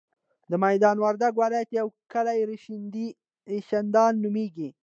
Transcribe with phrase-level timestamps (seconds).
[0.49, 2.39] د ميدان وردګو ولایت یو کلی
[3.53, 4.69] رشیدان نوميږي.